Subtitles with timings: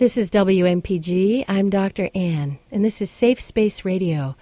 [0.00, 1.44] This is WMPG.
[1.46, 2.08] I'm Dr.
[2.14, 4.34] Anne, and this is Safe Space Radio,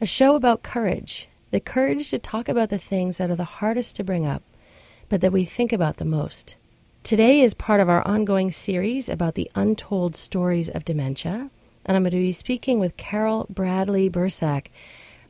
[0.00, 3.94] a show about courage the courage to talk about the things that are the hardest
[3.96, 4.42] to bring up,
[5.10, 6.56] but that we think about the most.
[7.02, 11.50] Today is part of our ongoing series about the untold stories of dementia,
[11.84, 14.68] and I'm going to be speaking with Carol Bradley Bursack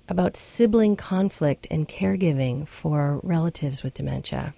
[0.09, 4.55] about sibling conflict and caregiving for relatives with dementia.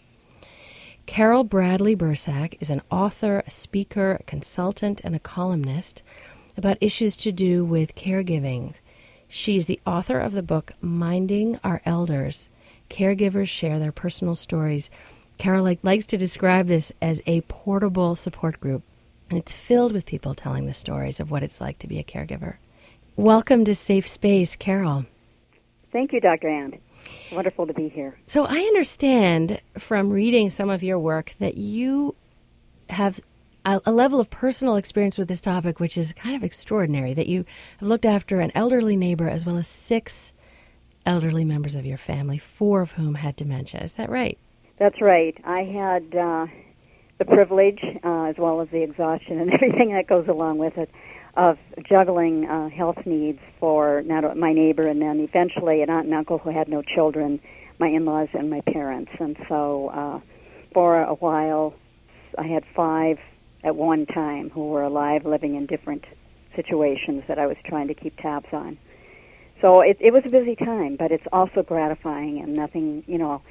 [1.07, 6.03] Carol Bradley Bursack is an author, a speaker, a consultant, and a columnist
[6.57, 8.73] about issues to do with caregiving.
[9.29, 12.49] She's the author of the book Minding Our Elders.
[12.89, 14.89] Caregivers share their personal stories.
[15.37, 18.83] Carol likes to describe this as a portable support group,
[19.29, 22.05] and it's filled with people telling the stories of what it's like to be a
[22.05, 22.57] caregiver.
[23.15, 25.05] Welcome to Safe Space, Carol.
[25.93, 26.49] Thank you, Dr.
[26.49, 26.79] Anne.
[27.33, 28.19] Wonderful to be here.
[28.27, 32.15] So I understand from reading some of your work that you
[32.89, 33.21] have
[33.65, 37.27] a, a, level of personal experience with this topic which is kind of extraordinary that
[37.27, 37.45] you
[37.79, 40.33] have looked after an elderly neighbor as well as six
[41.07, 43.83] elderly members of your family, four of whom had dementia.
[43.83, 44.39] Is that right?
[44.79, 45.37] That's right.
[45.45, 46.47] I had uh,
[47.19, 50.91] the privilege, uh, as well as the exhaustion and everything that goes along with it,
[51.37, 56.15] of juggling uh, health needs for not my neighbor and then eventually an aunt and
[56.15, 57.41] uncle who had no children,
[57.79, 59.11] my in-laws and my parents.
[59.19, 60.21] And so uh,
[60.73, 61.75] for a while,
[62.39, 63.19] I had five
[63.65, 66.05] at one time who were alive, living in different
[66.55, 68.79] situations that I was trying to keep tabs on.
[69.61, 73.43] So it, it was a busy time, but it's also gratifying and nothing, you know,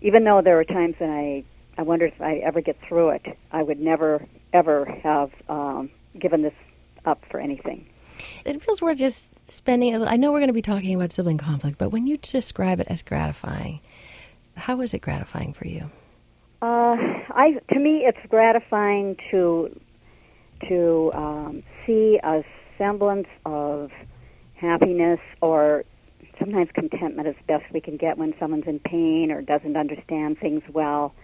[0.00, 1.44] even though there were times when I,
[1.76, 6.42] I wonder if I ever get through it, I would never, ever have um, given
[6.42, 6.54] this
[7.04, 7.86] up for anything.
[8.44, 9.94] It feels worth just spending.
[10.06, 12.86] I know we're going to be talking about sibling conflict, but when you describe it
[12.88, 13.80] as gratifying,
[14.56, 15.90] how is it gratifying for you?
[16.62, 16.96] Uh,
[17.30, 19.80] I to me, it's gratifying to
[20.68, 22.44] to um, see a
[22.76, 23.90] semblance of
[24.54, 25.84] happiness or
[26.38, 30.62] sometimes contentment as best we can get when someone's in pain or doesn't understand things
[30.72, 31.14] well.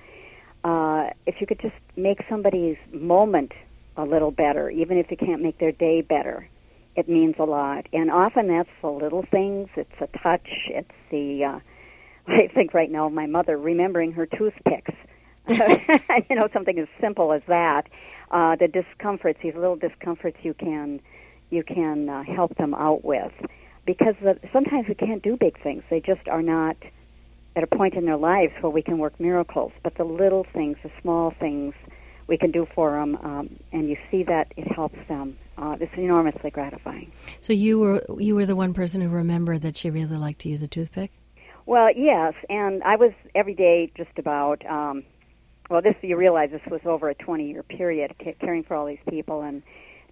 [0.64, 3.52] Uh, if you could just make somebody's moment
[3.96, 6.48] a little better, even if you can't make their day better,
[6.94, 7.86] it means a lot.
[7.92, 9.68] And often that's the little things.
[9.76, 10.48] It's a touch.
[10.68, 11.60] It's the uh,
[12.28, 14.94] I think right now my mother remembering her toothpicks.
[15.48, 17.86] you know, something as simple as that.
[18.30, 21.00] Uh, the discomforts, these little discomforts, you can
[21.50, 23.32] you can uh, help them out with,
[23.84, 25.84] because the, sometimes we can't do big things.
[25.88, 26.76] They just are not
[27.54, 29.70] at a point in their lives where we can work miracles.
[29.84, 31.74] But the little things, the small things,
[32.26, 35.38] we can do for them, um, and you see that it helps them.
[35.56, 37.10] Uh, it's enormously gratifying.
[37.40, 40.48] So you were you were the one person who remembered that she really liked to
[40.48, 41.12] use a toothpick.
[41.66, 44.64] Well, yes, and I was every day just about.
[44.66, 45.04] Um,
[45.68, 49.42] well, this you realize this was over a 20-year period caring for all these people,
[49.42, 49.62] and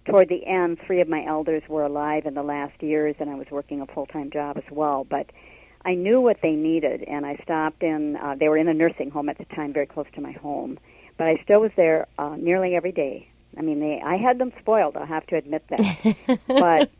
[0.05, 3.35] toward the end, three of my elders were alive in the last years, and I
[3.35, 5.05] was working a full-time job as well.
[5.09, 5.31] But
[5.85, 8.15] I knew what they needed, and I stopped in.
[8.17, 10.77] Uh, they were in a nursing home at the time, very close to my home,
[11.17, 13.29] but I still was there uh, nearly every day.
[13.57, 14.97] I mean, they I had them spoiled.
[14.97, 16.91] I'll have to admit that, but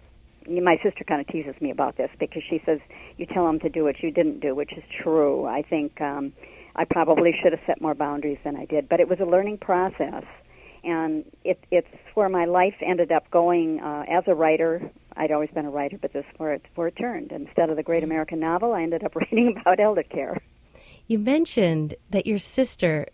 [0.47, 2.79] my sister kind of teases me about this because she says
[3.17, 5.45] you tell them to do what you didn't do, which is true.
[5.45, 6.33] I think um,
[6.75, 9.57] I probably should have set more boundaries than I did, but it was a learning
[9.59, 10.23] process,
[10.83, 14.89] and it, it's where my life ended up going uh, as a writer.
[15.17, 17.31] I'd always been a writer, but this is where it where it turned.
[17.31, 20.37] Instead of the great American novel, I ended up writing about elder care.
[21.07, 23.07] You mentioned that your sister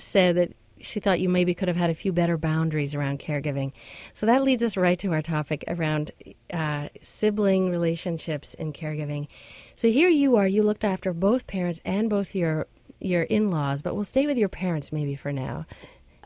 [0.00, 3.72] said that she thought you maybe could have had a few better boundaries around caregiving.
[4.14, 6.12] So that leads us right to our topic around
[6.52, 9.28] uh, sibling relationships in caregiving.
[9.76, 12.66] So here you are, you looked after both parents and both your
[13.02, 15.64] your in-laws, but we'll stay with your parents maybe for now.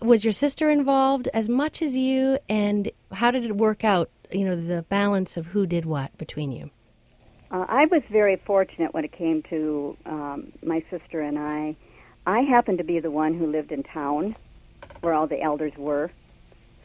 [0.02, 4.10] Was your sister involved as much as you, and how did it work out?
[4.32, 6.70] You know, the balance of who did what between you.
[7.52, 11.76] Uh, I was very fortunate when it came to um, my sister and I.
[12.26, 14.34] I happened to be the one who lived in town,
[15.00, 16.10] where all the elders were,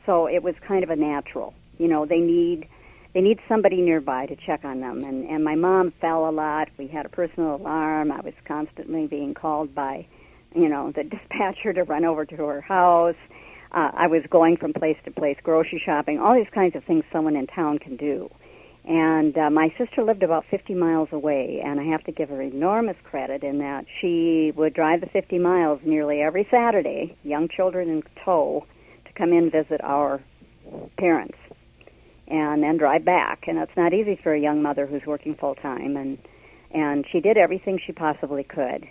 [0.05, 1.53] so it was kind of a natural.
[1.77, 2.67] You know, they need
[3.14, 5.03] they need somebody nearby to check on them.
[5.03, 6.69] And, and my mom fell a lot.
[6.78, 8.11] We had a personal alarm.
[8.11, 10.05] I was constantly being called by,
[10.53, 13.16] you know, the dispatcher to run over to her house.
[13.72, 17.03] Uh, I was going from place to place, grocery shopping, all these kinds of things
[17.11, 18.29] someone in town can do.
[18.90, 22.41] And uh, my sister lived about 50 miles away, and I have to give her
[22.41, 27.88] enormous credit in that she would drive the 50 miles nearly every Saturday, young children
[27.88, 28.66] in tow,
[29.06, 30.20] to come in visit our
[30.97, 31.38] parents
[32.28, 33.44] and then drive back.
[33.47, 36.18] And it's not easy for a young mother who's working full time, and
[36.72, 38.88] and she did everything she possibly could.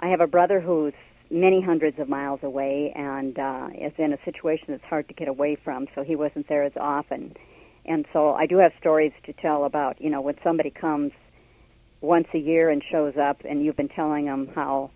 [0.00, 0.94] I have a brother who's
[1.30, 5.28] many hundreds of miles away and uh, is in a situation that's hard to get
[5.28, 7.34] away from, so he wasn't there as often.
[7.86, 11.12] And so I do have stories to tell about, you know, when somebody comes
[12.00, 14.90] once a year and shows up and you've been telling them how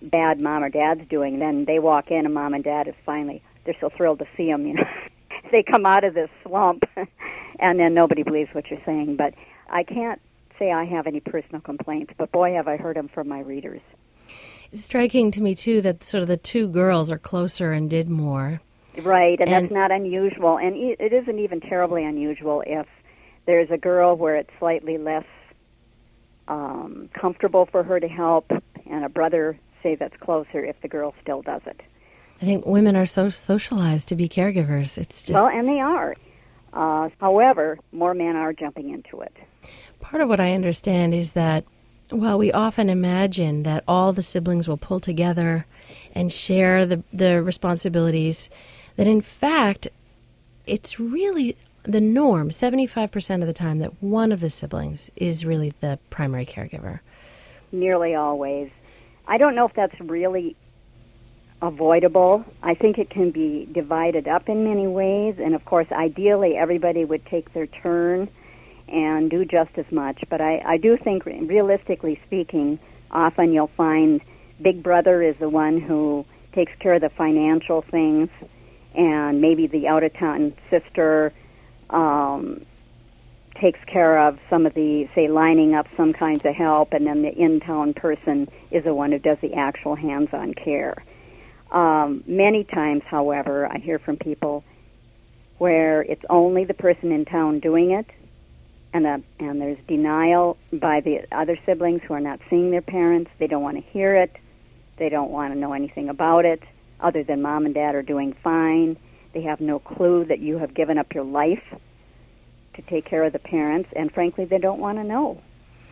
[0.00, 3.42] bad mom or dad's doing, then they walk in and mom and dad is finally,
[3.64, 4.84] they're so thrilled to see them, you know.
[5.52, 6.84] they come out of this slump
[7.58, 9.16] and then nobody believes what you're saying.
[9.16, 9.34] But
[9.68, 10.20] I can't
[10.58, 13.80] say I have any personal complaints, but boy, have I heard them from my readers.
[14.72, 18.08] It's striking to me, too, that sort of the two girls are closer and did
[18.08, 18.60] more.
[19.02, 20.58] Right, and, and that's not unusual.
[20.58, 22.86] And it isn't even terribly unusual if
[23.46, 25.24] there's a girl where it's slightly less
[26.48, 28.50] um, comfortable for her to help,
[28.86, 31.80] and a brother, say, that's closer if the girl still does it.
[32.40, 34.98] I think women are so socialized to be caregivers.
[34.98, 36.14] It's just well, and they are.
[36.72, 39.34] Uh, however, more men are jumping into it.
[40.00, 41.64] Part of what I understand is that
[42.10, 45.66] while we often imagine that all the siblings will pull together
[46.14, 48.50] and share the, the responsibilities,
[48.96, 49.88] that in fact,
[50.66, 55.74] it's really the norm 75% of the time that one of the siblings is really
[55.80, 57.00] the primary caregiver.
[57.72, 58.70] Nearly always.
[59.26, 60.56] I don't know if that's really
[61.60, 62.44] avoidable.
[62.62, 67.04] I think it can be divided up in many ways, and of course, ideally, everybody
[67.04, 68.28] would take their turn
[68.88, 70.22] and do just as much.
[70.28, 72.78] But I, I do think, realistically speaking,
[73.10, 74.20] often you'll find
[74.60, 76.24] Big Brother is the one who
[76.54, 78.28] takes care of the financial things,
[78.94, 81.32] and maybe the out of town sister
[81.90, 82.64] um,
[83.60, 87.22] takes care of some of the, say, lining up some kinds of help, and then
[87.22, 91.04] the in town person is the one who does the actual hands on care.
[91.70, 94.64] Um, many times, however, I hear from people
[95.58, 98.06] where it's only the person in town doing it,
[98.92, 103.30] and uh, and there's denial by the other siblings who are not seeing their parents.
[103.38, 104.36] They don't want to hear it.
[104.98, 106.62] They don't want to know anything about it,
[107.04, 108.96] other than mom and dad are doing fine.
[109.32, 111.62] They have no clue that you have given up your life
[112.74, 115.40] to take care of the parents, and frankly, they don't want to know.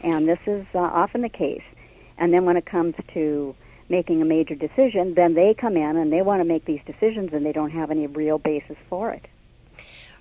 [0.03, 1.63] And this is uh, often the case.
[2.19, 3.55] And then when it comes to
[3.89, 7.33] making a major decision, then they come in and they want to make these decisions
[7.33, 9.27] and they don't have any real basis for it.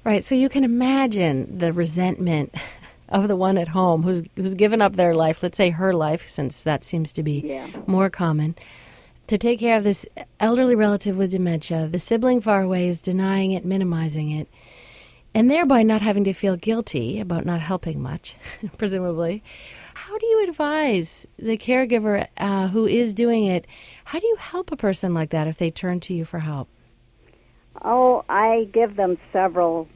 [0.03, 0.23] Right.
[0.23, 2.53] So you can imagine the resentment
[3.09, 6.27] of the one at home who's who's given up their life, let's say her life
[6.27, 7.67] since that seems to be yeah.
[7.85, 8.55] more common,
[9.31, 10.06] to take care of this
[10.42, 11.88] elderly relative with dementia.
[11.89, 14.50] The sibling far away is denying it, minimizing it,
[15.33, 18.36] and thereby not having to feel guilty about not helping much,
[18.78, 19.42] presumably.
[19.94, 23.66] How do you advise the caregiver uh, who is doing it?
[24.04, 26.68] How do you help a person like that if they turn to you for help?
[27.86, 29.88] Oh, I give them several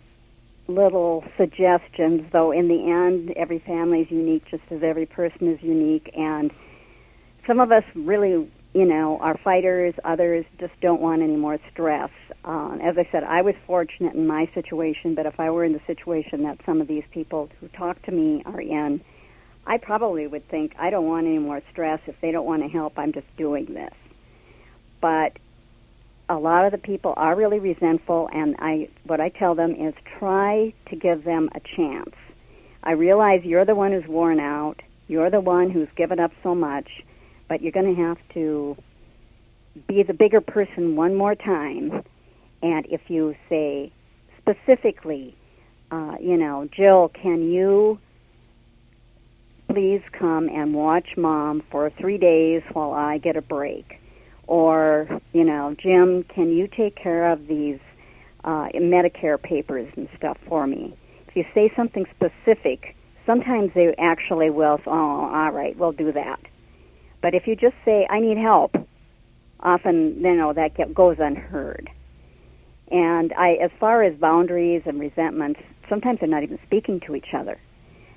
[0.70, 5.62] little suggestions, though in the end, every family is unique just as every person is
[5.62, 6.10] unique.
[6.16, 6.54] And
[7.46, 12.10] some of us really, you know, our fighters, others just don't want any more stress.
[12.44, 15.72] Uh, as I said, I was fortunate in my situation, but if I were in
[15.72, 19.00] the situation that some of these people who talk to me are in,
[19.66, 22.02] I probably would think, I don't want any more stress.
[22.06, 23.94] If they don't want to help, I'm just doing this.
[25.00, 25.38] But
[26.28, 29.94] a lot of the people are really resentful, and I what I tell them is
[30.20, 32.14] try to give them a chance.
[32.84, 34.82] I realize you're the one who's worn out.
[35.08, 36.90] You're the one who's given up so much,
[37.48, 38.76] but you're going to have to
[39.88, 42.04] be the bigger person one more time.
[42.62, 43.92] And if you say
[44.40, 45.36] specifically,
[45.92, 48.00] uh, you know, Jill, can you
[49.70, 54.00] please come and watch mom for three days while I get a break?
[54.48, 57.80] Or, you know, Jim, can you take care of these
[58.44, 60.96] uh, Medicare papers and stuff for me?
[61.28, 66.40] If you say something specific, sometimes they actually will, oh, all right, we'll do that.
[67.26, 68.78] But if you just say, I need help,
[69.60, 71.90] often, you know, that get, goes unheard.
[72.92, 77.34] And I, as far as boundaries and resentments, sometimes they're not even speaking to each
[77.34, 77.60] other.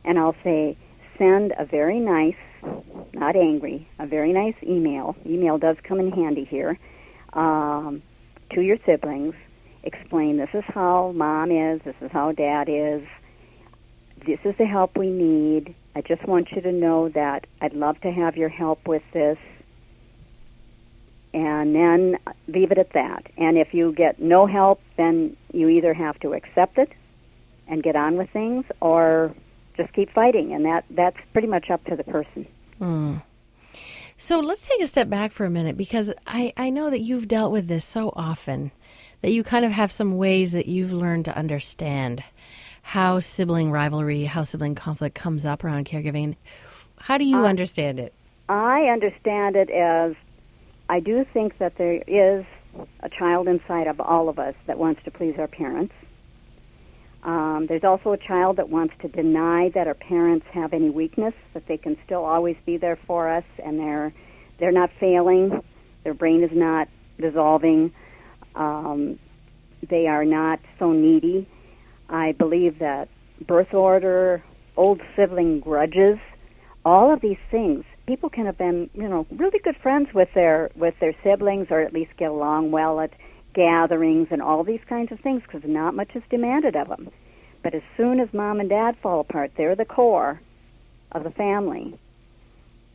[0.05, 0.77] And I'll say,
[1.17, 2.37] send a very nice,
[3.15, 5.17] not angry, a very nice email.
[5.25, 6.79] Email does come in handy here
[7.33, 8.03] um,
[8.51, 9.35] to your siblings.
[9.85, 13.09] Explain this is how mom is, this is how dad is,
[14.27, 15.75] this is the help we need.
[15.99, 19.37] I just want you to know that I'd love to have your help with this.
[21.35, 23.27] And then leave it at that.
[23.37, 26.93] And if you get no help, then you either have to accept it
[27.67, 29.35] and get on with things or
[29.77, 32.47] just keep fighting, and that that's pretty much up to the person.
[32.81, 33.23] Mm.
[34.17, 37.27] So let's take a step back for a minute because I, I know that you've
[37.27, 38.71] dealt with this so often
[39.23, 42.23] that you kind of have some ways that you've learned to understand
[42.89, 46.35] how sibling rivalry, how sibling conflict comes up around caregiving.
[46.97, 48.15] How do you uh, understand it?
[48.49, 50.15] I understand it as
[50.89, 52.47] I do think that there is
[53.01, 55.93] a child inside of all of us that wants to please our parents.
[57.25, 61.35] Um, there's also a child that wants to deny that our parents have any weakness,
[61.53, 64.15] that they can still always be there for us, and they're
[64.59, 65.63] they're not failing,
[66.05, 66.89] their brain is not
[67.21, 67.93] dissolving,
[68.55, 69.19] um,
[69.91, 71.47] they are not so needy.
[72.09, 73.09] I believe that
[73.47, 74.43] birth order,
[74.77, 76.19] old sibling grudges,
[76.85, 80.71] all of these things people can have been, you know, really good friends with their
[80.75, 83.13] with their siblings, or at least get along well at
[83.53, 87.11] gatherings and all these kinds of things, because not much is demanded of them.
[87.63, 90.41] But as soon as mom and dad fall apart, they're the core
[91.13, 91.99] of the family.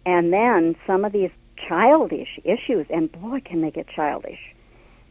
[0.06, 1.32] And then some of these
[1.68, 4.40] childish issues, and boy, can they get childish.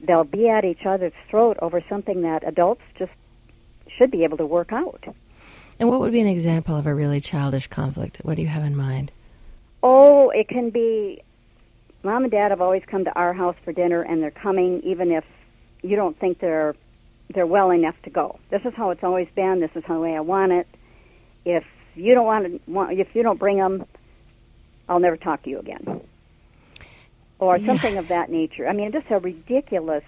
[0.00, 3.12] They'll be at each other's throat over something that adults just
[3.96, 5.04] should be able to work out.
[5.78, 8.18] And what would be an example of a really childish conflict?
[8.22, 9.12] What do you have in mind?
[9.82, 11.22] Oh, it can be.
[12.04, 15.10] Mom and Dad have always come to our house for dinner, and they're coming even
[15.10, 15.24] if
[15.82, 16.74] you don't think they're
[17.34, 18.38] they're well enough to go.
[18.50, 19.60] This is how it's always been.
[19.60, 20.66] This is how the way I want it.
[21.44, 23.84] If you don't want to, if you don't bring them,
[24.88, 26.00] I'll never talk to you again,
[27.38, 27.66] or yeah.
[27.66, 28.68] something of that nature.
[28.68, 30.04] I mean, just a ridiculous,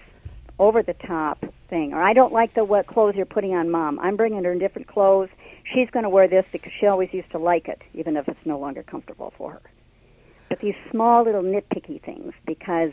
[0.59, 1.93] over the top thing.
[1.93, 3.99] Or I don't like the what clothes you're putting on Mom.
[3.99, 5.29] I'm bringing her in different clothes
[5.73, 8.45] she's going to wear this because she always used to like it, even if it's
[8.45, 9.61] no longer comfortable for her.
[10.49, 12.91] But these small little nitpicky things, because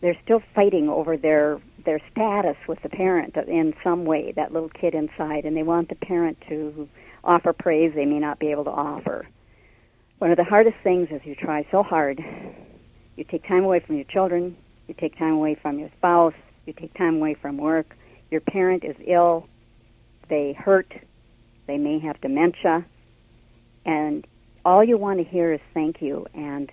[0.00, 4.68] they're still fighting over their their status with the parent in some way, that little
[4.68, 6.88] kid inside, and they want the parent to
[7.24, 9.26] offer praise they may not be able to offer.
[10.18, 12.22] One of the hardest things is you try so hard.
[13.16, 14.56] You take time away from your children,
[14.90, 16.34] you take time away from your spouse,
[16.66, 17.96] you take time away from work.
[18.30, 19.46] Your parent is ill,
[20.28, 20.92] they hurt,
[21.66, 22.84] they may have dementia.
[23.86, 24.26] And
[24.64, 26.26] all you want to hear is thank you.
[26.34, 26.70] And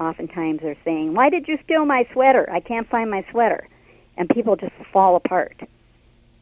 [0.00, 2.50] oftentimes they're saying, Why did you steal my sweater?
[2.50, 3.68] I can't find my sweater.
[4.16, 5.60] And people just fall apart.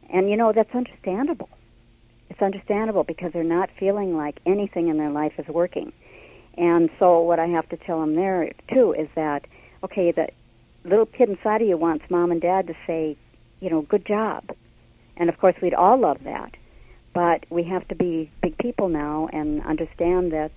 [0.09, 1.49] And you know, that's understandable.
[2.29, 5.91] It's understandable because they're not feeling like anything in their life is working.
[6.57, 9.45] And so, what I have to tell them there, too, is that,
[9.83, 10.29] okay, the
[10.83, 13.17] little kid inside of you wants mom and dad to say,
[13.59, 14.43] you know, good job.
[15.17, 16.55] And of course, we'd all love that.
[17.13, 20.51] But we have to be big people now and understand that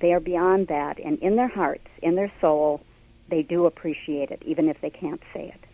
[0.00, 0.98] they are beyond that.
[0.98, 2.80] And in their hearts, in their soul,
[3.28, 5.64] they do appreciate it, even if they can't say it.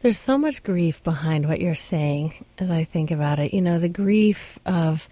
[0.00, 3.52] There's so much grief behind what you're saying as I think about it.
[3.52, 5.08] You know, the grief of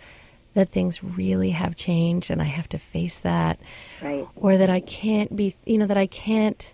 [0.54, 3.59] that things really have changed and I have to face that.
[4.00, 4.26] Right.
[4.37, 6.73] Or that I can't be, you know, that I can't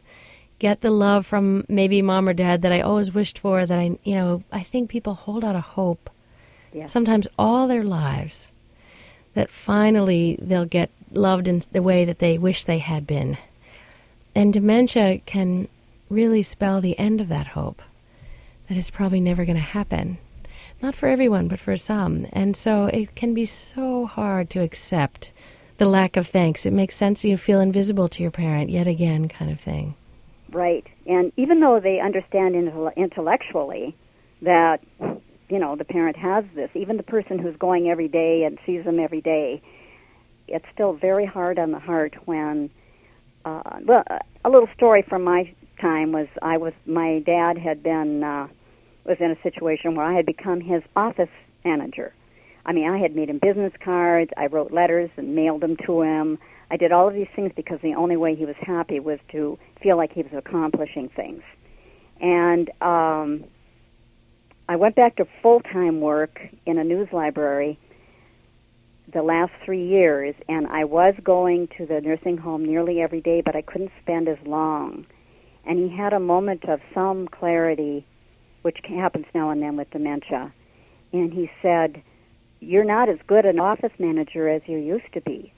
[0.62, 3.66] get the love from maybe mom or dad that I always wished for.
[3.66, 6.08] That I, you know, I think people hold out a hope
[6.72, 6.86] yeah.
[6.86, 8.52] sometimes all their lives,
[9.34, 13.38] that finally they'll get loved in the way that they wish they had been.
[14.36, 15.66] And dementia can
[16.08, 17.82] really spell the end of that hope,
[18.68, 20.18] that it's probably never going to happen.
[20.80, 22.28] Not for everyone, but for some.
[22.32, 25.32] And so it can be so hard to accept
[25.78, 26.64] the lack of thanks.
[26.64, 29.96] It makes sense you feel invisible to your parent yet again, kind of thing.
[30.52, 30.86] Right.
[31.06, 32.54] And even though they understand
[32.96, 33.96] intellectually
[34.42, 34.80] that
[35.48, 38.84] you know the parent has this even the person who's going every day and sees
[38.84, 39.60] them every day
[40.48, 42.70] it's still very hard on the heart when
[43.44, 44.02] uh well
[44.44, 48.48] a little story from my time was i was my dad had been uh
[49.04, 51.28] was in a situation where i had become his office
[51.64, 52.14] manager
[52.64, 56.00] i mean i had made him business cards i wrote letters and mailed them to
[56.00, 56.38] him
[56.70, 59.58] i did all of these things because the only way he was happy was to
[59.82, 61.42] feel like he was accomplishing things
[62.20, 63.44] and um
[64.68, 67.78] I went back to full time work in a news library
[69.12, 73.42] the last three years, and I was going to the nursing home nearly every day,
[73.44, 75.06] but I couldn't spend as long.
[75.66, 78.06] And he had a moment of some clarity,
[78.62, 80.52] which happens now and then with dementia.
[81.12, 82.02] And he said,
[82.60, 85.52] You're not as good an office manager as you used to be.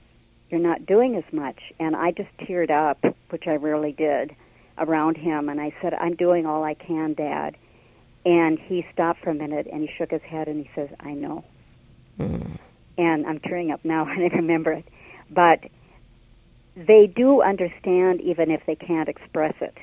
[0.55, 1.59] You're not doing as much.
[1.81, 4.37] And I just teared up, which I rarely did,
[4.79, 5.49] around him.
[5.49, 7.57] And I said, I'm doing all I can, Dad.
[8.25, 11.15] And he stopped for a minute and he shook his head and he says, I
[11.15, 11.43] know.
[12.21, 12.57] Mm.
[12.97, 14.87] And I'm tearing up now when I remember it.
[15.29, 15.65] But
[16.77, 19.77] they do understand even if they can't express it.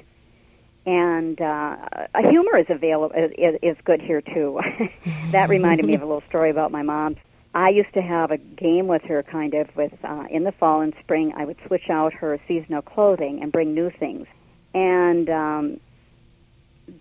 [0.85, 1.75] And uh,
[2.15, 4.61] a humor is available is, is good here too.
[5.33, 7.17] that reminded me of a little story about my mom.
[7.53, 10.81] I used to have a game with her, kind of, with uh, in the fall
[10.81, 11.33] and spring.
[11.35, 14.27] I would switch out her seasonal clothing and bring new things.
[14.73, 15.79] And um,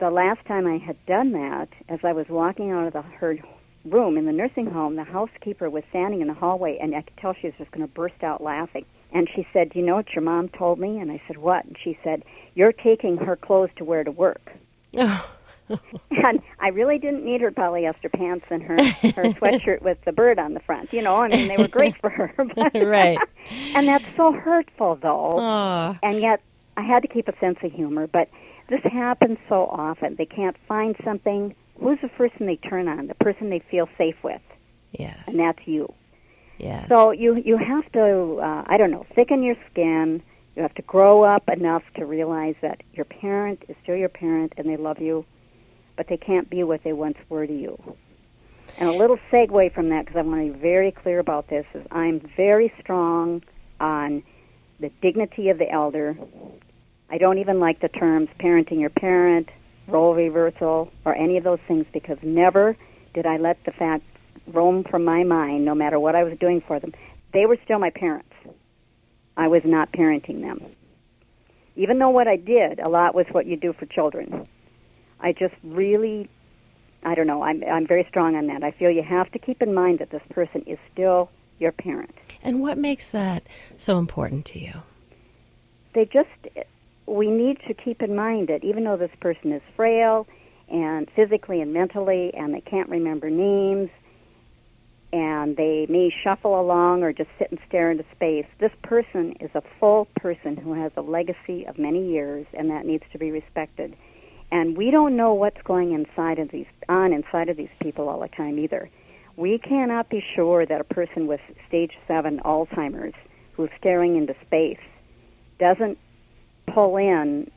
[0.00, 3.38] the last time I had done that, as I was walking out of the, her
[3.84, 7.16] room in the nursing home, the housekeeper was standing in the hallway, and I could
[7.16, 8.84] tell she was just going to burst out laughing.
[9.12, 11.76] And she said, "You know what your mom told me?" And I said, "What?" And
[11.82, 14.52] she said, "You're taking her clothes to wear to work."
[14.96, 15.30] Oh.
[16.10, 20.38] And I really didn't need her polyester pants and her her sweatshirt with the bird
[20.38, 20.92] on the front.
[20.92, 22.32] You know, I mean, they were great for her.
[22.54, 23.18] But, right.
[23.74, 25.32] and that's so hurtful, though.
[25.38, 25.96] Oh.
[26.02, 26.40] And yet,
[26.76, 28.06] I had to keep a sense of humor.
[28.06, 28.28] But
[28.68, 30.16] this happens so often.
[30.16, 31.54] They can't find something.
[31.78, 33.06] Who's the person they turn on?
[33.06, 34.42] The person they feel safe with,
[34.92, 35.16] Yes.
[35.26, 35.92] and that's you.
[36.58, 36.86] yes.
[36.88, 40.22] So you you have to uh, I don't know thicken your skin.
[40.56, 44.52] You have to grow up enough to realize that your parent is still your parent
[44.58, 45.24] and they love you,
[46.00, 47.78] but they can't be what they once were to you.
[48.78, 51.66] And a little segue from that, because I want to be very clear about this,
[51.74, 53.42] is I'm very strong
[53.80, 54.22] on
[54.78, 56.16] the dignity of the elder.
[57.10, 59.50] I don't even like the terms parenting your parent,
[59.88, 62.78] role reversal, or any of those things because never
[63.12, 64.04] did I let the fact
[64.46, 66.94] roam from my mind, no matter what I was doing for them.
[67.34, 68.32] They were still my parents.
[69.36, 70.64] I was not parenting them.
[71.76, 74.48] Even though what I did, a lot was what you do for children.
[75.22, 76.28] I just really,
[77.02, 78.62] I don't know, I'm, I'm very strong on that.
[78.62, 82.14] I feel you have to keep in mind that this person is still your parent.
[82.42, 83.42] and what makes that
[83.76, 84.82] so important to you?
[85.94, 86.28] They just,
[87.06, 90.26] we need to keep in mind that even though this person is frail
[90.68, 93.90] and physically and mentally, and they can't remember names,
[95.12, 98.46] and they may shuffle along or just sit and stare into space.
[98.60, 102.86] This person is a full person who has a legacy of many years, and that
[102.86, 103.96] needs to be respected.
[104.52, 108.20] And we don't know what's going inside of these on inside of these people all
[108.20, 108.90] the time either.
[109.36, 113.14] We cannot be sure that a person with stage seven Alzheimer's
[113.52, 114.80] who's staring into space
[115.58, 115.98] doesn't
[116.66, 117.50] pull in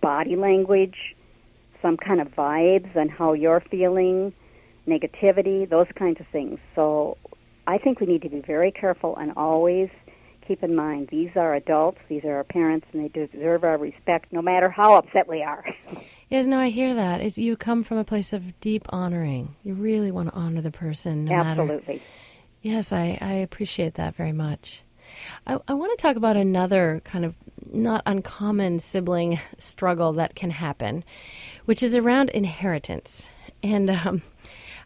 [0.00, 1.16] body language,
[1.80, 4.32] some kind of vibes and how you're feeling,
[4.86, 6.58] negativity, those kinds of things.
[6.74, 7.16] So
[7.66, 9.88] I think we need to be very careful and always
[10.48, 14.32] keep in mind these are adults, these are our parents, and they deserve our respect
[14.32, 15.64] no matter how upset we are.
[16.30, 17.22] Yes, no, I hear that.
[17.22, 19.56] It, you come from a place of deep honoring.
[19.62, 21.62] You really want to honor the person, no matter.
[21.62, 22.02] Absolutely.
[22.60, 24.82] Yes, I, I appreciate that very much.
[25.46, 27.34] I, I want to talk about another kind of
[27.72, 31.02] not uncommon sibling struggle that can happen,
[31.64, 33.30] which is around inheritance.
[33.62, 34.20] And um,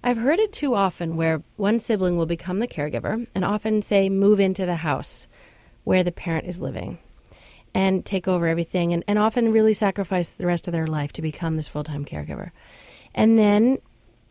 [0.04, 4.08] I've heard it too often where one sibling will become the caregiver and often say,
[4.08, 5.26] move into the house
[5.84, 6.98] where the parent is living
[7.74, 11.22] and take over everything and, and often really sacrifice the rest of their life to
[11.22, 12.50] become this full time caregiver.
[13.14, 13.78] And then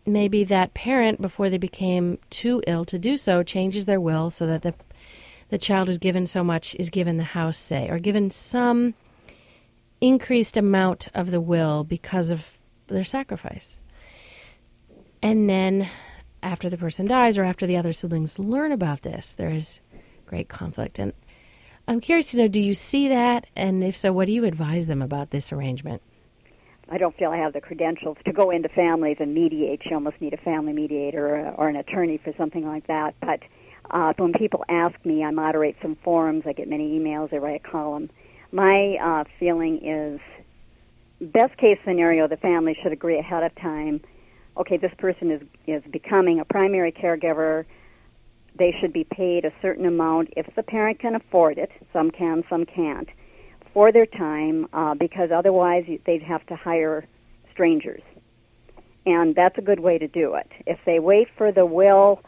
[0.05, 4.45] maybe that parent, before they became too ill to do so, changes their will so
[4.47, 4.73] that the
[5.49, 8.93] the child who's given so much is given the house, say, or given some
[9.99, 12.45] increased amount of the will because of
[12.87, 13.75] their sacrifice.
[15.21, 15.89] And then
[16.41, 19.81] after the person dies or after the other siblings learn about this, there is
[20.25, 20.97] great conflict.
[20.97, 21.11] And
[21.91, 23.47] I'm curious to know do you see that?
[23.53, 26.01] And if so, what do you advise them about this arrangement?
[26.87, 29.81] I don't feel I have the credentials to go into families and mediate.
[29.83, 33.15] You almost need a family mediator or, or an attorney for something like that.
[33.19, 33.41] But
[33.89, 36.43] uh, when people ask me, I moderate some forums.
[36.45, 37.33] I get many emails.
[37.33, 38.09] I write a column.
[38.53, 40.21] My uh, feeling is,
[41.19, 43.99] best case scenario, the family should agree ahead of time.
[44.55, 47.65] Okay, this person is is becoming a primary caregiver.
[48.57, 51.71] They should be paid a certain amount if the parent can afford it.
[51.93, 53.09] Some can, some can't
[53.73, 57.05] for their time uh, because otherwise they'd have to hire
[57.51, 58.01] strangers.
[59.05, 60.47] And that's a good way to do it.
[60.65, 62.21] If they wait for the will,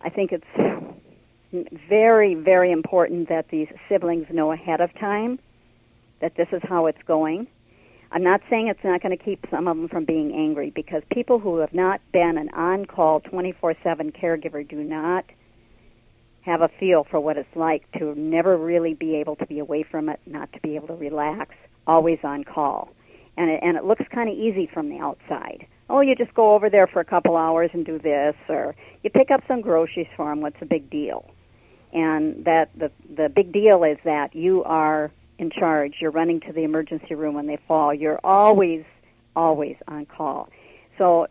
[0.00, 0.44] I think it's
[1.88, 5.38] very, very important that these siblings know ahead of time
[6.20, 7.46] that this is how it's going.
[8.10, 11.02] I'm not saying it's not going to keep some of them from being angry because
[11.10, 15.24] people who have not been an on call 24 7 caregiver do not
[16.44, 19.82] have a feel for what it's like to never really be able to be away
[19.82, 21.54] from it, not to be able to relax,
[21.86, 22.90] always on call.
[23.36, 25.66] And it, and it looks kind of easy from the outside.
[25.88, 29.10] Oh, you just go over there for a couple hours and do this, or you
[29.10, 30.40] pick up some groceries for them.
[30.40, 31.30] What's the big deal?
[31.92, 35.96] And that the the big deal is that you are in charge.
[36.00, 37.92] You're running to the emergency room when they fall.
[37.92, 38.84] You're always
[39.36, 40.48] always on call.
[40.96, 41.26] So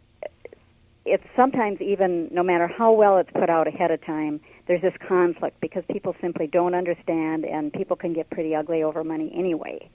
[1.06, 4.94] it's sometimes even no matter how well it's put out ahead of time, there's this
[5.08, 9.90] conflict because people simply don't understand and people can get pretty ugly over money anyway.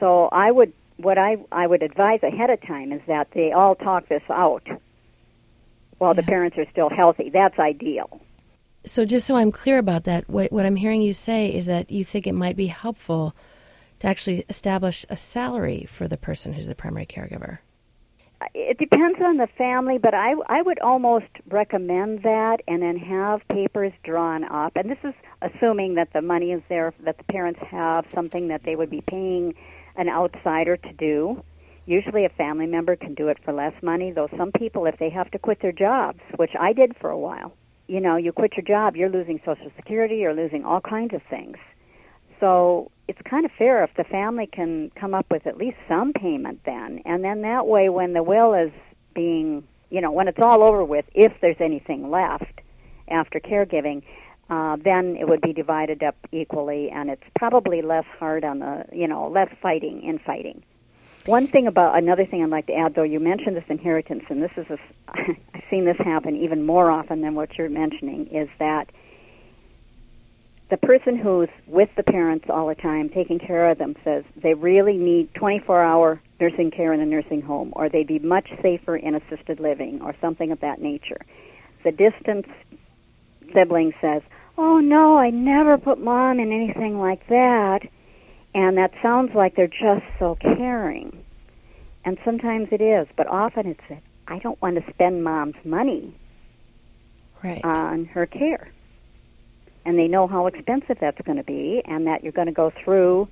[0.00, 3.74] So I would what I I would advise ahead of time is that they all
[3.74, 4.66] talk this out
[5.98, 7.30] while the parents are still healthy.
[7.30, 8.20] That's ideal.
[8.84, 11.90] So, just so I'm clear about that, what, what I'm hearing you say is that
[11.90, 13.34] you think it might be helpful
[14.00, 17.58] to actually establish a salary for the person who's the primary caregiver.
[18.54, 23.46] It depends on the family, but I I would almost recommend that, and then have
[23.48, 24.76] papers drawn up.
[24.76, 28.62] And this is assuming that the money is there, that the parents have something that
[28.62, 29.54] they would be paying
[29.96, 31.42] an outsider to do.
[31.86, 34.12] Usually, a family member can do it for less money.
[34.12, 37.18] Though some people, if they have to quit their jobs, which I did for a
[37.18, 37.54] while,
[37.88, 41.22] you know, you quit your job, you're losing Social Security, you're losing all kinds of
[41.30, 41.56] things.
[42.40, 46.12] So it's kind of fair if the family can come up with at least some
[46.12, 48.70] payment then, and then that way, when the will is
[49.14, 52.60] being, you know, when it's all over with, if there's anything left
[53.08, 54.02] after caregiving,
[54.50, 58.84] uh, then it would be divided up equally, and it's probably less hard on the,
[58.92, 60.62] you know, less fighting in fighting.
[61.24, 64.42] One thing about another thing I'd like to add, though, you mentioned this inheritance, and
[64.42, 68.48] this is a, I've seen this happen even more often than what you're mentioning, is
[68.58, 68.90] that
[70.70, 74.54] the person who's with the parents all the time, taking care of them, says they
[74.54, 78.96] really need 24 hour nursing care in a nursing home, or they'd be much safer
[78.96, 81.20] in assisted living, or something of that nature.
[81.84, 82.46] The distant
[83.54, 84.22] sibling says,
[84.58, 87.80] Oh no, I never put mom in anything like that.
[88.54, 91.24] And that sounds like they're just so caring.
[92.04, 96.14] And sometimes it is, but often it's that I don't want to spend mom's money
[97.42, 97.64] right.
[97.64, 98.72] on her care
[99.88, 102.70] and they know how expensive that's going to be and that you're going to go
[102.84, 103.26] through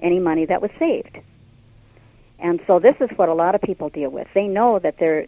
[0.00, 1.18] any money that was saved.
[2.38, 4.28] And so this is what a lot of people deal with.
[4.32, 5.26] They know that their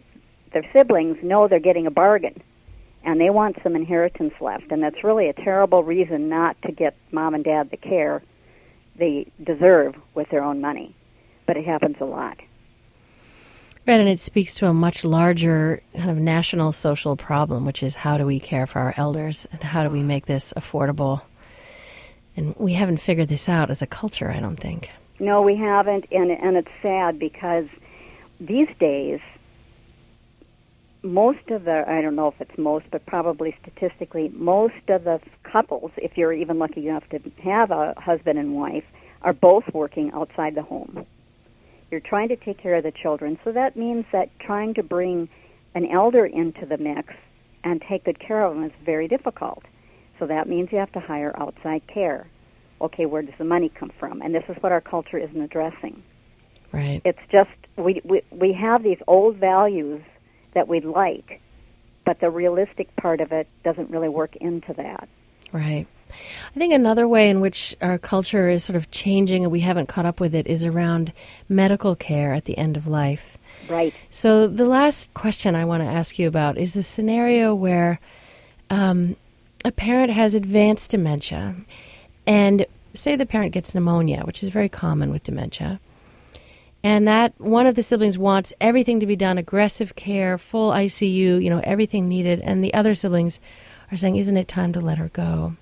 [0.51, 2.41] their siblings know they're getting a bargain
[3.03, 6.95] and they want some inheritance left and that's really a terrible reason not to get
[7.11, 8.23] mom and dad the care
[8.95, 10.95] they deserve with their own money.
[11.45, 12.39] But it happens a lot.
[13.87, 17.95] Right, and it speaks to a much larger kind of national social problem, which is
[17.95, 21.21] how do we care for our elders and how do we make this affordable?
[22.37, 24.89] And we haven't figured this out as a culture, I don't think.
[25.19, 27.65] No, we haven't, and and it's sad because
[28.39, 29.19] these days
[31.03, 35.19] most of the I don't know if it's most, but probably statistically, most of the
[35.43, 38.83] couples, if you're even lucky enough to have a husband and wife,
[39.21, 41.05] are both working outside the home.
[41.91, 43.37] You're trying to take care of the children.
[43.43, 45.29] So that means that trying to bring
[45.75, 47.13] an elder into the mix
[47.63, 49.63] and take good care of them is very difficult.
[50.17, 52.27] So that means you have to hire outside care.
[52.79, 54.21] Okay, where does the money come from?
[54.21, 56.01] And this is what our culture isn't addressing.
[56.71, 57.01] Right.
[57.03, 60.01] It's just we we we have these old values
[60.53, 61.41] that we like,
[62.05, 65.09] but the realistic part of it doesn't really work into that.
[65.51, 65.87] Right.
[66.55, 69.87] I think another way in which our culture is sort of changing and we haven't
[69.87, 71.13] caught up with it is around
[71.49, 73.37] medical care at the end of life.
[73.69, 73.93] Right.
[74.09, 77.99] So, the last question I want to ask you about is the scenario where
[78.69, 79.15] um,
[79.63, 81.55] a parent has advanced dementia,
[82.25, 85.79] and say the parent gets pneumonia, which is very common with dementia,
[86.83, 91.43] and that one of the siblings wants everything to be done aggressive care, full ICU,
[91.43, 93.39] you know, everything needed, and the other siblings
[93.91, 95.55] are saying, Isn't it time to let her go?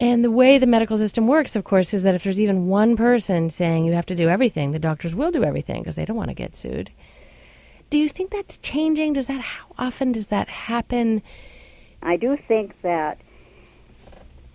[0.00, 2.96] And the way the medical system works, of course, is that if there's even one
[2.96, 6.16] person saying you have to do everything, the doctors will do everything because they don't
[6.16, 6.90] want to get sued.
[7.90, 9.12] Do you think that's changing?
[9.12, 11.22] Does that how often does that happen?
[12.02, 13.18] I do think that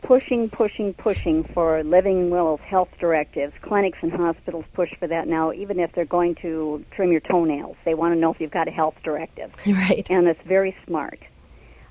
[0.02, 3.54] pushing, pushing, pushing for living wills health directives.
[3.62, 7.76] Clinics and hospitals push for that now, even if they're going to trim your toenails.
[7.86, 9.52] They want to know if you've got a health directive.
[9.68, 10.08] Right.
[10.10, 11.20] And it's very smart.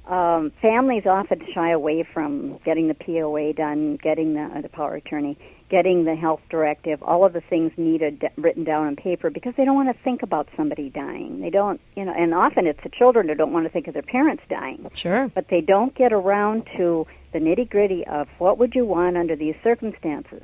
[0.07, 5.39] Um, families often shy away from getting the POA done, getting the, the power attorney,
[5.71, 9.55] getting the health directive, all of the things needed d- written down on paper because
[9.57, 11.41] they don't want to think about somebody dying.
[11.41, 13.95] They don't, you know, and often it's the children who don't want to think of
[13.95, 14.87] their parents dying.
[14.95, 15.31] Sure.
[15.35, 19.37] But they don't get around to the nitty gritty of what would you want under
[19.37, 20.43] these circumstances.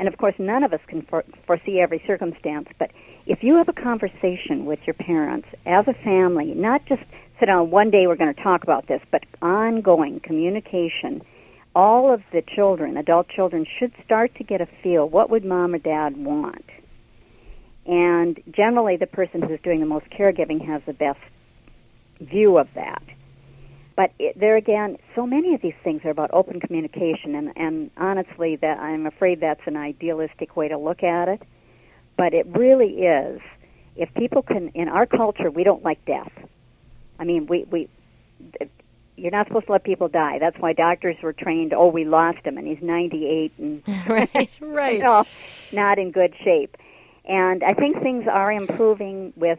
[0.00, 2.90] And of course, none of us can for- foresee every circumstance, but
[3.24, 7.02] if you have a conversation with your parents as a family, not just
[7.38, 11.22] sit down one day we're going to talk about this, but ongoing communication.
[11.74, 15.74] All of the children, adult children, should start to get a feel what would mom
[15.74, 16.64] or dad want.
[17.84, 21.20] And generally, the person who's doing the most caregiving has the best
[22.20, 23.02] view of that.
[23.94, 27.90] But it, there again, so many of these things are about open communication, and, and
[27.96, 31.42] honestly, that I'm afraid that's an idealistic way to look at it.
[32.16, 33.40] But it really is.
[33.94, 36.32] If people can, in our culture, we don't like death.
[37.18, 37.88] I mean, we we
[39.16, 40.38] you're not supposed to let people die.
[40.38, 41.72] That's why doctors were trained.
[41.72, 45.26] Oh, we lost him, and he's 98, and right, right,
[45.72, 46.76] not in good shape.
[47.24, 49.58] And I think things are improving with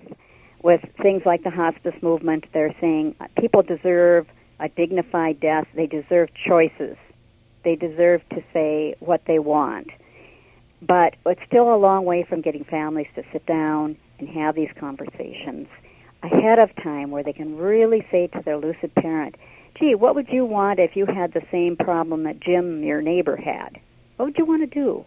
[0.64, 2.46] with things like the hospice movement.
[2.54, 4.28] They're saying uh, people deserve
[4.60, 5.68] a dignified death.
[5.76, 6.98] They deserve choices.
[7.64, 9.88] They deserve to say what they want.
[10.82, 14.70] But it's still a long way from getting families to sit down and have these
[14.80, 15.68] conversations
[16.24, 19.36] ahead of time where they can really say to their lucid parent,
[19.80, 23.36] gee, what would you want if you had the same problem that Jim, your neighbor,
[23.36, 23.80] had?
[24.18, 25.06] What would you want to do?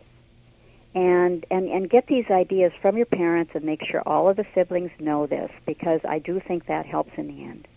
[0.95, 4.47] And, and, and get these ideas from your parents and make sure all of the
[4.55, 7.69] siblings know this because I do think that helps in the end.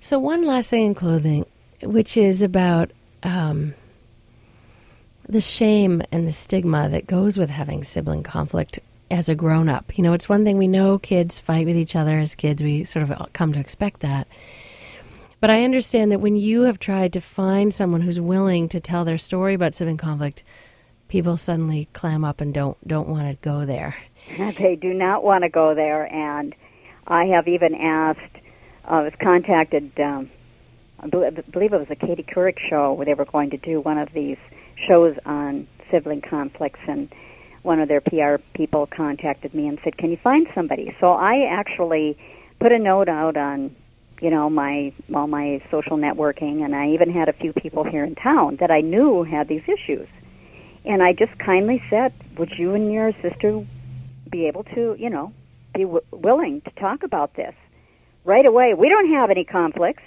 [0.00, 1.44] So, one last thing in clothing,
[1.82, 2.92] which is about
[3.22, 3.74] um,
[5.28, 9.96] the shame and the stigma that goes with having sibling conflict as a grown up.
[9.96, 12.84] You know, it's one thing we know kids fight with each other as kids, we
[12.84, 14.28] sort of come to expect that.
[15.40, 19.04] But I understand that when you have tried to find someone who's willing to tell
[19.04, 20.42] their story about sibling conflict,
[21.08, 23.96] people suddenly clam up and don't don't want to go there.
[24.38, 26.54] They do not want to go there, and
[27.06, 28.36] I have even asked.
[28.84, 29.90] Uh, I was contacted.
[29.98, 30.30] Um,
[31.00, 33.98] I believe it was a Katie Couric show where they were going to do one
[33.98, 34.36] of these
[34.86, 37.12] shows on sibling conflicts, and
[37.62, 41.44] one of their PR people contacted me and said, "Can you find somebody?" So I
[41.44, 42.16] actually
[42.58, 43.74] put a note out on
[44.20, 48.04] you know my all my social networking and I even had a few people here
[48.04, 50.08] in town that I knew had these issues.
[50.84, 53.64] And I just kindly said, "Would you and your sister
[54.30, 55.32] be able to, you know,
[55.74, 57.54] be w- willing to talk about this?"
[58.24, 60.02] Right away, we don't have any conflicts.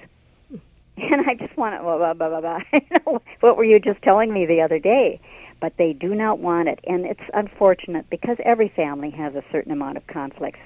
[1.11, 2.59] And I just want to, blah, blah, blah, blah.
[3.01, 3.19] blah.
[3.39, 5.19] what were you just telling me the other day?
[5.59, 6.79] But they do not want it.
[6.85, 10.59] And it's unfortunate because every family has a certain amount of conflicts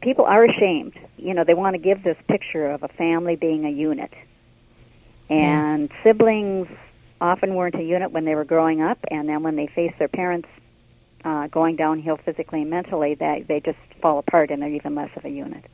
[0.00, 0.94] people are ashamed.
[1.16, 4.12] You know, they want to give this picture of a family being a unit.
[5.28, 6.00] And yes.
[6.02, 6.68] siblings
[7.20, 10.08] often weren't a unit when they were growing up, and then when they face their
[10.08, 10.48] parents
[11.24, 15.10] uh, going downhill physically and mentally, that they just fall apart and they're even less
[15.16, 15.64] of a unit.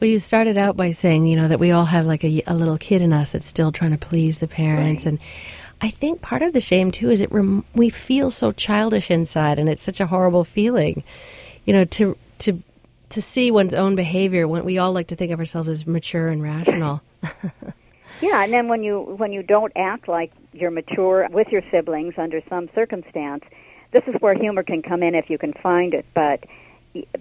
[0.00, 2.54] Well, you started out by saying, you know, that we all have like a, a
[2.54, 5.12] little kid in us that's still trying to please the parents, right.
[5.12, 5.18] and
[5.80, 9.58] I think part of the shame too is it rem- we feel so childish inside,
[9.58, 11.04] and it's such a horrible feeling,
[11.64, 12.62] you know, to to
[13.10, 16.28] to see one's own behavior when we all like to think of ourselves as mature
[16.28, 17.02] and rational.
[18.20, 22.14] yeah, and then when you when you don't act like you're mature with your siblings
[22.16, 23.44] under some circumstance,
[23.94, 26.44] this is where humor can come in if you can find it, but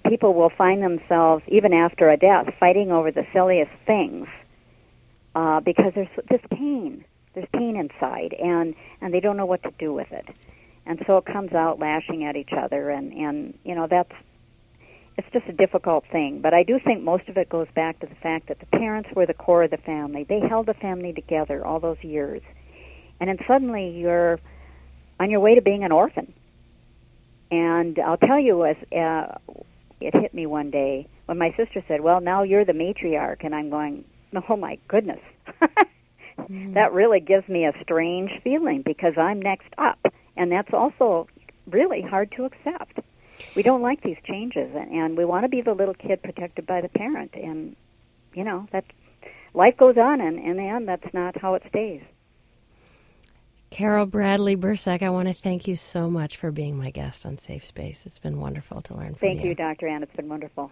[0.09, 4.27] people will find themselves even after a death fighting over the silliest things
[5.35, 7.05] uh, because there's this pain.
[7.35, 10.27] There's pain inside, and and they don't know what to do with it,
[10.85, 14.11] and so it comes out lashing at each other, and and you know that's
[15.17, 16.41] it's just a difficult thing.
[16.41, 19.09] But I do think most of it goes back to the fact that the parents
[19.15, 20.25] were the core of the family.
[20.27, 22.41] They held the family together all those years.
[23.19, 24.39] And then suddenly you're
[25.19, 26.33] on your way to being an orphan.
[27.53, 29.37] And I'll tell you, as uh,
[29.99, 33.53] it hit me one day when my sister said, "Well, now you're the matriarch," and
[33.53, 34.05] I'm going,
[34.49, 35.21] "Oh my goodness."
[35.61, 36.73] mm.
[36.73, 39.99] That really gives me a strange feeling because I'm next up,
[40.35, 41.27] and that's also
[41.67, 42.99] really hard to accept
[43.55, 46.65] we don't like these changes, and, and we want to be the little kid protected
[46.65, 47.33] by the parent.
[47.35, 47.75] And
[48.33, 48.85] you know that
[49.53, 52.01] life goes on, and in the end, that's not how it stays.
[53.73, 57.39] Carol Bradley Bursack, I want to thank you so much for being my guest on
[57.39, 58.05] Safe Space.
[58.05, 59.41] It's been wonderful to learn from thank you.
[59.41, 59.87] Thank you, Dr.
[59.87, 60.03] Anne.
[60.03, 60.71] It's been wonderful.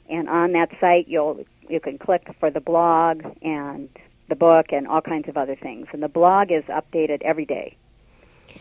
[0.09, 3.89] And on that site, you'll you can click for the blog and
[4.29, 5.87] the book and all kinds of other things.
[5.93, 7.77] And the blog is updated every day.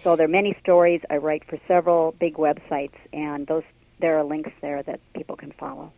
[0.04, 1.02] So there are many stories.
[1.10, 3.64] I write for several big websites, and those
[4.00, 5.92] there are links there that people can follow.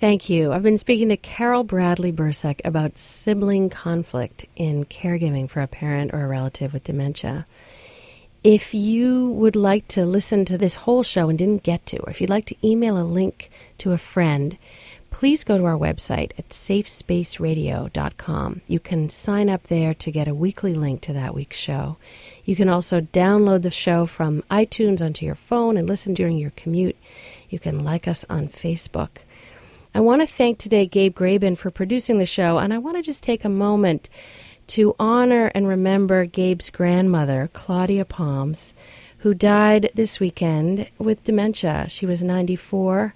[0.00, 0.52] Thank you.
[0.52, 6.12] I've been speaking to Carol Bradley Bursack about sibling conflict in caregiving for a parent
[6.12, 7.46] or a relative with dementia.
[8.42, 12.10] If you would like to listen to this whole show and didn't get to, or
[12.10, 14.58] if you'd like to email a link to a friend,
[15.14, 18.60] please go to our website at safespaceradio.com.
[18.66, 21.98] You can sign up there to get a weekly link to that week's show.
[22.44, 26.50] You can also download the show from iTunes onto your phone and listen during your
[26.56, 26.96] commute.
[27.48, 29.18] You can like us on Facebook.
[29.94, 33.02] I want to thank today Gabe Graben for producing the show, and I want to
[33.02, 34.08] just take a moment
[34.66, 38.74] to honor and remember Gabe's grandmother, Claudia Palms,
[39.18, 41.86] who died this weekend with dementia.
[41.88, 43.14] She was 94.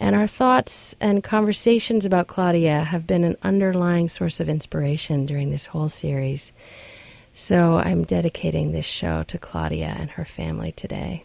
[0.00, 5.50] And our thoughts and conversations about Claudia have been an underlying source of inspiration during
[5.50, 6.52] this whole series.
[7.34, 11.24] So I'm dedicating this show to Claudia and her family today.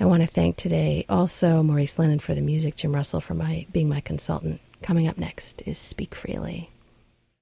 [0.00, 3.66] I want to thank today also Maurice Lennon for the music, Jim Russell for my
[3.70, 4.60] being my consultant.
[4.82, 6.73] Coming up next is Speak Freely.